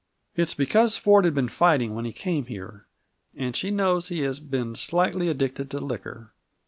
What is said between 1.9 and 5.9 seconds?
when he came here, and she knows he has been slightly addicted to